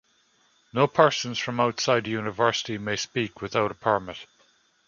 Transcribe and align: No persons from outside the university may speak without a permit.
No 0.73 0.87
persons 0.87 1.37
from 1.37 1.59
outside 1.59 2.05
the 2.05 2.09
university 2.09 2.79
may 2.79 2.95
speak 2.95 3.39
without 3.39 3.69
a 3.69 3.75
permit. 3.75 4.25